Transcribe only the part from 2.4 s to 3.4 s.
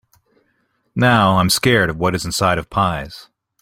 of pies.